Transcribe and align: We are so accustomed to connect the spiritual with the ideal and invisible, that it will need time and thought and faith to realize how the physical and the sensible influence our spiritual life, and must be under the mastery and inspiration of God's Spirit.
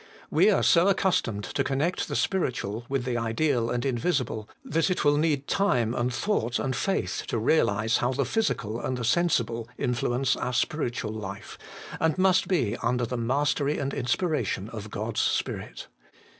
We 0.31 0.49
are 0.49 0.63
so 0.63 0.87
accustomed 0.87 1.43
to 1.43 1.63
connect 1.63 2.07
the 2.07 2.15
spiritual 2.15 2.85
with 2.89 3.05
the 3.05 3.17
ideal 3.17 3.69
and 3.69 3.85
invisible, 3.85 4.49
that 4.65 4.89
it 4.89 5.05
will 5.05 5.15
need 5.15 5.45
time 5.45 5.93
and 5.93 6.11
thought 6.11 6.57
and 6.57 6.75
faith 6.75 7.25
to 7.27 7.37
realize 7.37 7.97
how 7.97 8.11
the 8.11 8.25
physical 8.25 8.79
and 8.81 8.97
the 8.97 9.03
sensible 9.05 9.69
influence 9.77 10.35
our 10.35 10.53
spiritual 10.53 11.13
life, 11.13 11.55
and 11.99 12.17
must 12.17 12.47
be 12.47 12.75
under 12.77 13.05
the 13.05 13.15
mastery 13.15 13.77
and 13.77 13.93
inspiration 13.93 14.69
of 14.71 14.89
God's 14.89 15.21
Spirit. 15.21 15.85